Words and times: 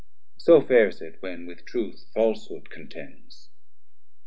So 0.35 0.59
fares 0.61 0.99
it 0.99 1.17
when 1.19 1.45
with 1.45 1.63
truth 1.63 2.07
falshood 2.15 2.71
contends. 2.71 3.51